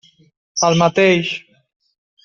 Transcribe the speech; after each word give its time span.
El 0.69 0.79
mateix. 0.81 1.31